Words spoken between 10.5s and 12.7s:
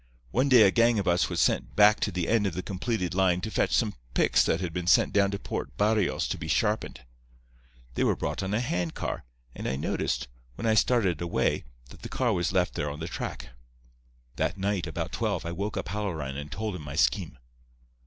when I started away, that the car was